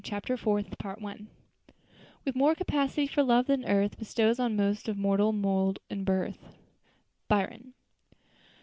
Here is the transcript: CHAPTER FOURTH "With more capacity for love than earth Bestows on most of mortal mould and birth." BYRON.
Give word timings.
CHAPTER 0.03 0.35
FOURTH 0.35 0.73
"With 2.25 2.35
more 2.35 2.55
capacity 2.55 3.05
for 3.05 3.21
love 3.21 3.45
than 3.45 3.63
earth 3.65 3.99
Bestows 3.99 4.39
on 4.39 4.55
most 4.55 4.87
of 4.89 4.97
mortal 4.97 5.31
mould 5.31 5.77
and 5.91 6.03
birth." 6.03 6.57
BYRON. 7.27 7.75